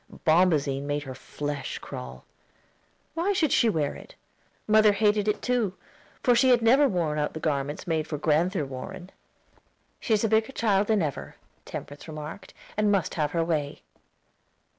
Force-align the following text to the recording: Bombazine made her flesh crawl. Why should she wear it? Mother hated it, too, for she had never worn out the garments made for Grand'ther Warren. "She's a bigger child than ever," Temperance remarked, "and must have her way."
Bombazine 0.25 0.87
made 0.87 1.03
her 1.03 1.13
flesh 1.13 1.77
crawl. 1.77 2.25
Why 3.13 3.33
should 3.33 3.51
she 3.51 3.69
wear 3.69 3.93
it? 3.93 4.15
Mother 4.67 4.93
hated 4.93 5.27
it, 5.27 5.43
too, 5.43 5.75
for 6.23 6.33
she 6.33 6.49
had 6.49 6.63
never 6.63 6.87
worn 6.89 7.19
out 7.19 7.35
the 7.35 7.39
garments 7.39 7.85
made 7.85 8.07
for 8.07 8.17
Grand'ther 8.17 8.65
Warren. 8.65 9.11
"She's 9.99 10.23
a 10.23 10.27
bigger 10.27 10.53
child 10.53 10.87
than 10.87 11.03
ever," 11.03 11.35
Temperance 11.65 12.07
remarked, 12.07 12.51
"and 12.75 12.91
must 12.91 13.13
have 13.13 13.29
her 13.33 13.43
way." 13.45 13.83